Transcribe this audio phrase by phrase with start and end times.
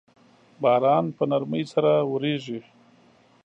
[0.61, 2.59] باران په نرمۍ سره اوریږي